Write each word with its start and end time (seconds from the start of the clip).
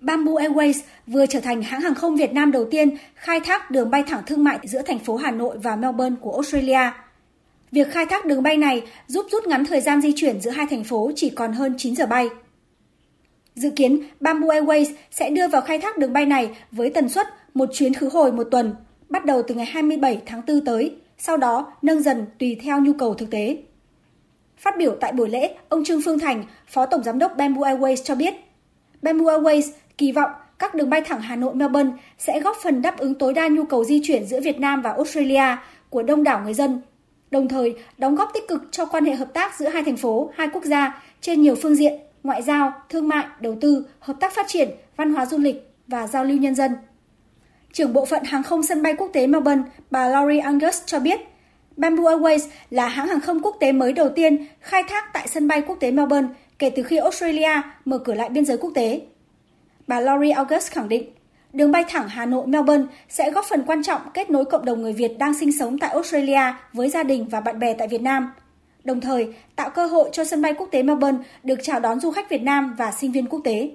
Bamboo 0.00 0.32
Airways 0.32 0.80
vừa 1.06 1.26
trở 1.26 1.40
thành 1.40 1.62
hãng 1.62 1.80
hàng 1.80 1.94
không 1.94 2.16
Việt 2.16 2.32
Nam 2.32 2.52
đầu 2.52 2.64
tiên 2.70 2.96
khai 3.14 3.40
thác 3.40 3.70
đường 3.70 3.90
bay 3.90 4.02
thẳng 4.06 4.22
thương 4.26 4.44
mại 4.44 4.58
giữa 4.62 4.82
thành 4.82 4.98
phố 4.98 5.16
Hà 5.16 5.30
Nội 5.30 5.58
và 5.58 5.76
Melbourne 5.76 6.16
của 6.20 6.32
Australia. 6.32 6.90
Việc 7.72 7.90
khai 7.90 8.06
thác 8.06 8.26
đường 8.26 8.42
bay 8.42 8.56
này 8.56 8.82
giúp 9.06 9.26
rút 9.32 9.46
ngắn 9.46 9.64
thời 9.64 9.80
gian 9.80 10.00
di 10.00 10.12
chuyển 10.16 10.40
giữa 10.40 10.50
hai 10.50 10.66
thành 10.70 10.84
phố 10.84 11.10
chỉ 11.16 11.30
còn 11.30 11.52
hơn 11.52 11.74
9 11.78 11.96
giờ 11.96 12.06
bay. 12.06 12.28
Dự 13.54 13.70
kiến, 13.70 14.02
Bamboo 14.20 14.48
Airways 14.48 14.92
sẽ 15.10 15.30
đưa 15.30 15.48
vào 15.48 15.60
khai 15.60 15.78
thác 15.78 15.98
đường 15.98 16.12
bay 16.12 16.26
này 16.26 16.50
với 16.72 16.90
tần 16.90 17.08
suất 17.08 17.26
một 17.54 17.68
chuyến 17.72 17.94
khứ 17.94 18.08
hồi 18.08 18.32
một 18.32 18.44
tuần, 18.50 18.74
bắt 19.08 19.24
đầu 19.24 19.42
từ 19.48 19.54
ngày 19.54 19.66
27 19.66 20.22
tháng 20.26 20.42
4 20.46 20.64
tới, 20.64 20.96
sau 21.18 21.36
đó 21.36 21.72
nâng 21.82 22.02
dần 22.02 22.26
tùy 22.38 22.56
theo 22.62 22.80
nhu 22.80 22.92
cầu 22.92 23.14
thực 23.14 23.30
tế. 23.30 23.56
Phát 24.58 24.74
biểu 24.78 24.96
tại 25.00 25.12
buổi 25.12 25.28
lễ, 25.28 25.54
ông 25.68 25.84
Trương 25.84 26.02
Phương 26.02 26.18
Thành, 26.18 26.44
Phó 26.66 26.86
Tổng 26.86 27.02
Giám 27.02 27.18
đốc 27.18 27.36
Bamboo 27.36 27.62
Airways 27.62 27.96
cho 28.04 28.14
biết, 28.14 28.34
Bamboo 29.02 29.24
Airways 29.24 29.70
kỳ 30.00 30.12
vọng 30.12 30.30
các 30.58 30.74
đường 30.74 30.90
bay 30.90 31.00
thẳng 31.00 31.20
Hà 31.20 31.36
Nội 31.36 31.54
Melbourne 31.54 31.90
sẽ 32.18 32.40
góp 32.40 32.56
phần 32.62 32.82
đáp 32.82 32.98
ứng 32.98 33.14
tối 33.14 33.34
đa 33.34 33.48
nhu 33.48 33.64
cầu 33.64 33.84
di 33.84 34.00
chuyển 34.04 34.26
giữa 34.26 34.40
Việt 34.40 34.60
Nam 34.60 34.82
và 34.82 34.92
Australia 34.92 35.56
của 35.90 36.02
đông 36.02 36.24
đảo 36.24 36.40
người 36.44 36.54
dân, 36.54 36.80
đồng 37.30 37.48
thời 37.48 37.74
đóng 37.98 38.14
góp 38.14 38.30
tích 38.34 38.48
cực 38.48 38.62
cho 38.70 38.86
quan 38.86 39.04
hệ 39.04 39.14
hợp 39.14 39.34
tác 39.34 39.58
giữa 39.58 39.68
hai 39.68 39.82
thành 39.82 39.96
phố, 39.96 40.30
hai 40.34 40.48
quốc 40.52 40.64
gia 40.64 41.02
trên 41.20 41.42
nhiều 41.42 41.54
phương 41.62 41.74
diện 41.74 41.92
ngoại 42.22 42.42
giao, 42.42 42.72
thương 42.88 43.08
mại, 43.08 43.26
đầu 43.40 43.56
tư, 43.60 43.86
hợp 43.98 44.16
tác 44.20 44.34
phát 44.34 44.46
triển, 44.48 44.68
văn 44.96 45.14
hóa 45.14 45.26
du 45.26 45.38
lịch 45.38 45.70
và 45.86 46.06
giao 46.06 46.24
lưu 46.24 46.38
nhân 46.38 46.54
dân. 46.54 46.72
Trưởng 47.72 47.92
bộ 47.92 48.04
phận 48.04 48.24
hàng 48.24 48.42
không 48.42 48.62
sân 48.62 48.82
bay 48.82 48.94
quốc 48.98 49.10
tế 49.12 49.26
Melbourne, 49.26 49.62
bà 49.90 50.08
Laurie 50.08 50.40
Angus 50.40 50.82
cho 50.86 51.00
biết, 51.00 51.20
Bamboo 51.76 52.02
Airways 52.02 52.48
là 52.70 52.88
hãng 52.88 53.08
hàng 53.08 53.20
không 53.20 53.40
quốc 53.42 53.56
tế 53.60 53.72
mới 53.72 53.92
đầu 53.92 54.08
tiên 54.08 54.46
khai 54.60 54.82
thác 54.88 55.12
tại 55.12 55.28
sân 55.28 55.48
bay 55.48 55.62
quốc 55.66 55.76
tế 55.80 55.90
Melbourne 55.90 56.28
kể 56.58 56.70
từ 56.70 56.82
khi 56.82 56.96
Australia 56.96 57.62
mở 57.84 57.98
cửa 57.98 58.14
lại 58.14 58.28
biên 58.28 58.44
giới 58.44 58.56
quốc 58.56 58.70
tế. 58.74 59.00
Bà 59.90 60.00
Laurie 60.00 60.32
August 60.32 60.70
khẳng 60.70 60.88
định, 60.88 61.04
đường 61.52 61.72
bay 61.72 61.84
thẳng 61.88 62.08
Hà 62.08 62.26
Nội 62.26 62.46
Melbourne 62.46 62.84
sẽ 63.08 63.30
góp 63.30 63.44
phần 63.44 63.64
quan 63.66 63.82
trọng 63.82 64.00
kết 64.14 64.30
nối 64.30 64.44
cộng 64.44 64.64
đồng 64.64 64.82
người 64.82 64.92
Việt 64.92 65.18
đang 65.18 65.34
sinh 65.34 65.58
sống 65.58 65.78
tại 65.78 65.90
Australia 65.90 66.40
với 66.72 66.88
gia 66.88 67.02
đình 67.02 67.26
và 67.30 67.40
bạn 67.40 67.58
bè 67.58 67.74
tại 67.74 67.88
Việt 67.88 68.02
Nam, 68.02 68.32
đồng 68.84 69.00
thời 69.00 69.28
tạo 69.56 69.70
cơ 69.70 69.86
hội 69.86 70.10
cho 70.12 70.24
sân 70.24 70.42
bay 70.42 70.54
quốc 70.54 70.68
tế 70.70 70.82
Melbourne 70.82 71.18
được 71.42 71.58
chào 71.62 71.80
đón 71.80 72.00
du 72.00 72.10
khách 72.10 72.30
Việt 72.30 72.42
Nam 72.42 72.74
và 72.78 72.92
sinh 72.92 73.12
viên 73.12 73.26
quốc 73.26 73.40
tế. 73.44 73.70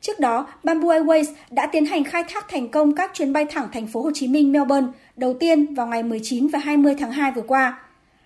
Trước 0.00 0.20
đó, 0.20 0.46
Bamboo 0.64 0.88
Airways 0.88 1.24
đã 1.50 1.66
tiến 1.66 1.86
hành 1.86 2.04
khai 2.04 2.24
thác 2.28 2.48
thành 2.48 2.68
công 2.68 2.94
các 2.94 3.10
chuyến 3.14 3.32
bay 3.32 3.46
thẳng 3.50 3.68
thành 3.72 3.86
phố 3.86 4.02
Hồ 4.02 4.10
Chí 4.14 4.28
Minh 4.28 4.52
Melbourne 4.52 4.88
đầu 5.16 5.34
tiên 5.34 5.74
vào 5.74 5.86
ngày 5.86 6.02
19 6.02 6.48
và 6.48 6.58
20 6.58 6.94
tháng 6.98 7.12
2 7.12 7.32
vừa 7.32 7.42
qua, 7.42 7.78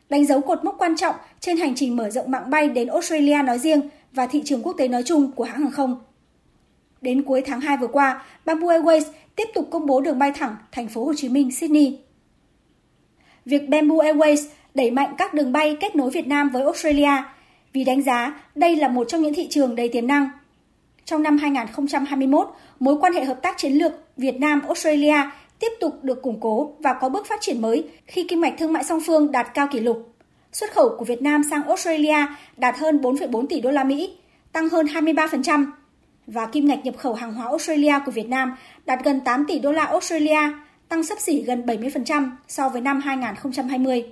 đánh 0.09 0.27
dấu 0.27 0.41
cột 0.41 0.65
mốc 0.65 0.75
quan 0.79 0.97
trọng 0.97 1.15
trên 1.41 1.57
hành 1.57 1.75
trình 1.75 1.97
mở 1.97 2.11
rộng 2.11 2.31
mạng 2.31 2.51
bay 2.51 2.69
đến 2.69 2.89
Australia 2.89 3.43
nói 3.45 3.59
riêng 3.59 3.81
và 4.13 4.27
thị 4.27 4.43
trường 4.45 4.63
quốc 4.63 4.73
tế 4.79 4.89
nói 4.89 5.03
chung 5.03 5.33
của 5.33 5.45
hãng 5.45 5.61
hàng 5.61 5.71
không. 5.71 6.01
Đến 7.07 7.23
cuối 7.23 7.43
tháng 7.47 7.61
2 7.61 7.77
vừa 7.77 7.87
qua, 7.87 8.23
Bamboo 8.45 8.69
Airways 8.69 9.03
tiếp 9.37 9.45
tục 9.55 9.69
công 9.71 9.87
bố 9.87 10.01
đường 10.01 10.19
bay 10.19 10.33
thẳng 10.35 10.57
thành 10.73 10.89
phố 10.89 11.05
Hồ 11.05 11.13
Chí 11.17 11.29
Minh 11.29 11.53
Sydney. 11.53 11.99
Việc 13.45 13.69
Bamboo 13.69 13.97
Airways 13.97 14.47
đẩy 14.75 14.91
mạnh 14.91 15.15
các 15.19 15.35
đường 15.35 15.53
bay 15.53 15.77
kết 15.81 15.97
nối 15.97 16.11
Việt 16.11 16.27
Nam 16.27 16.49
với 16.49 16.63
Australia 16.63 17.11
vì 17.73 17.85
đánh 17.85 18.03
giá 18.03 18.41
đây 18.55 18.77
là 18.77 18.89
một 18.89 19.05
trong 19.09 19.23
những 19.23 19.35
thị 19.35 19.47
trường 19.51 19.75
đầy 19.75 19.89
tiềm 19.89 20.07
năng. 20.07 20.29
Trong 21.05 21.23
năm 21.23 21.39
2021, 21.39 22.49
mối 22.81 22.97
quan 23.01 23.13
hệ 23.13 23.25
hợp 23.25 23.43
tác 23.43 23.59
chiến 23.59 23.73
lược 23.73 23.93
Việt 24.17 24.41
Nam-Australia 24.41 25.17
tiếp 25.59 25.73
tục 25.81 25.99
được 26.03 26.23
củng 26.23 26.41
cố 26.41 26.73
và 26.79 26.93
có 26.93 27.09
bước 27.09 27.27
phát 27.27 27.41
triển 27.41 27.63
mới 27.63 27.85
khi 28.07 28.27
kim 28.29 28.41
ngạch 28.41 28.55
thương 28.59 28.73
mại 28.73 28.85
song 28.85 29.01
phương 29.07 29.33
đạt 29.33 29.55
cao 29.55 29.69
kỷ 29.73 29.81
lục. 29.81 30.15
Xuất 30.53 30.73
khẩu 30.73 30.97
của 30.99 31.05
Việt 31.05 31.23
Nam 31.23 31.43
sang 31.51 31.63
Australia 31.63 32.27
đạt 32.57 32.79
hơn 32.79 33.01
4,4 33.01 33.47
tỷ 33.47 33.61
đô 33.61 33.71
la 33.71 33.85
Mỹ, 33.85 34.17
tăng 34.53 34.69
hơn 34.69 34.87
23%, 34.87 35.67
và 36.27 36.47
kim 36.47 36.67
ngạch 36.67 36.85
nhập 36.85 36.97
khẩu 36.99 37.15
hàng 37.15 37.35
hóa 37.35 37.47
Australia 37.47 37.95
của 38.07 38.13
Việt 38.13 38.29
Nam 38.29 38.57
đạt 38.85 39.05
gần 39.05 39.21
8 39.21 39.45
tỷ 39.49 39.59
đô 39.59 39.73
la 39.73 39.85
Australia, 39.85 40.41
tăng 40.89 41.05
sấp 41.05 41.19
xỉ 41.21 41.43
gần 41.43 41.67
70% 41.67 42.31
so 42.49 42.69
với 42.69 42.81
năm 42.81 43.01
2020. 43.01 44.05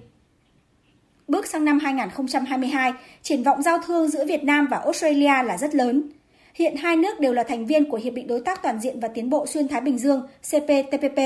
Bước 1.28 1.46
sang 1.46 1.64
năm 1.64 1.78
2022, 1.78 2.92
triển 3.22 3.42
vọng 3.42 3.62
giao 3.62 3.78
thương 3.78 4.08
giữa 4.08 4.24
Việt 4.24 4.44
Nam 4.44 4.66
và 4.70 4.76
Australia 4.76 5.42
là 5.44 5.58
rất 5.58 5.74
lớn. 5.74 6.10
Hiện 6.54 6.76
hai 6.76 6.96
nước 6.96 7.20
đều 7.20 7.32
là 7.32 7.42
thành 7.42 7.66
viên 7.66 7.90
của 7.90 7.96
Hiệp 7.96 8.14
định 8.14 8.26
Đối 8.26 8.40
tác 8.40 8.62
Toàn 8.62 8.80
diện 8.80 9.00
và 9.00 9.08
Tiến 9.08 9.30
bộ 9.30 9.46
Xuyên 9.46 9.68
Thái 9.68 9.80
Bình 9.80 9.98
Dương 9.98 10.26
CPTPP 10.42 11.18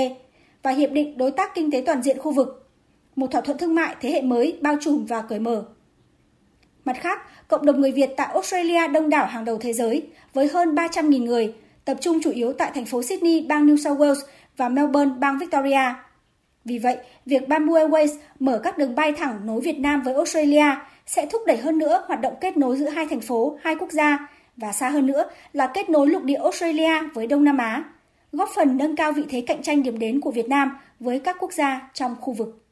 và 0.63 0.71
Hiệp 0.71 0.93
định 0.93 1.19
Đối 1.19 1.31
tác 1.31 1.55
Kinh 1.55 1.71
tế 1.71 1.83
Toàn 1.87 2.03
diện 2.03 2.19
khu 2.19 2.33
vực, 2.33 2.71
một 3.17 3.27
thỏa 3.31 3.41
thuận 3.41 3.59
thương 3.59 3.75
mại 3.75 3.97
thế 4.01 4.11
hệ 4.11 4.23
mới 4.23 4.59
bao 4.61 4.77
trùm 4.81 5.07
và 5.07 5.23
cởi 5.23 5.39
mở. 5.39 5.65
Mặt 6.89 7.01
khác, 7.01 7.49
cộng 7.49 7.67
đồng 7.67 7.81
người 7.81 7.93
Việt 7.93 8.11
tại 8.17 8.29
Australia 8.33 8.89
đông 8.89 9.11
đảo 9.11 9.27
hàng 9.27 9.45
đầu 9.45 9.59
thế 9.59 9.73
giới 9.73 10.07
với 10.35 10.49
hơn 10.49 10.75
300.000 10.75 11.25
người, 11.25 11.55
tập 11.85 11.97
trung 12.01 12.19
chủ 12.23 12.31
yếu 12.31 12.53
tại 12.53 12.71
thành 12.75 12.85
phố 12.85 13.03
Sydney, 13.03 13.47
bang 13.49 13.67
New 13.67 13.77
South 13.77 14.01
Wales 14.01 14.21
và 14.57 14.69
Melbourne, 14.69 15.15
bang 15.19 15.39
Victoria. 15.39 15.95
Vì 16.65 16.79
vậy, 16.79 16.97
việc 17.27 17.49
Bamboo 17.49 17.75
Airways 17.75 18.09
mở 18.39 18.61
các 18.65 18.79
đường 18.79 18.95
bay 18.95 19.13
thẳng 19.13 19.41
nối 19.47 19.61
Việt 19.61 19.79
Nam 19.79 20.03
với 20.03 20.15
Australia 20.15 20.65
sẽ 21.07 21.27
thúc 21.27 21.43
đẩy 21.47 21.57
hơn 21.57 21.79
nữa 21.79 22.05
hoạt 22.07 22.21
động 22.21 22.35
kết 22.41 22.57
nối 22.57 22.77
giữa 22.77 22.89
hai 22.89 23.07
thành 23.07 23.21
phố, 23.21 23.59
hai 23.63 23.75
quốc 23.75 23.93
gia 23.93 24.29
và 24.57 24.73
xa 24.73 24.89
hơn 24.89 25.07
nữa 25.07 25.25
là 25.53 25.71
kết 25.75 25.91
nối 25.91 26.09
lục 26.09 26.23
địa 26.23 26.39
Australia 26.43 27.03
với 27.15 27.27
Đông 27.27 27.45
Nam 27.45 27.59
Á, 27.59 27.85
góp 28.33 28.49
phần 28.55 28.77
nâng 28.77 28.97
cao 28.97 29.13
vị 29.13 29.23
thế 29.29 29.41
cạnh 29.41 29.63
tranh 29.63 29.83
điểm 29.83 29.99
đến 29.99 30.21
của 30.21 30.31
Việt 30.31 30.49
Nam 30.49 30.79
với 31.01 31.19
các 31.19 31.37
quốc 31.41 31.53
gia 31.53 31.91
trong 31.95 32.17
khu 32.21 32.33
vực. 32.33 32.68